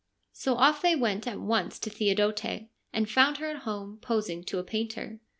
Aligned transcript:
So 0.33 0.55
off 0.55 0.81
they 0.81 0.95
went 0.95 1.27
at 1.27 1.39
once 1.39 1.77
to 1.77 1.91
Theodote, 1.91 2.65
and 2.91 3.07
found 3.07 3.37
her 3.37 3.51
at 3.51 3.57
home, 3.67 3.99
posing 4.01 4.43
to 4.45 4.57
a 4.57 4.63
painter. 4.63 5.19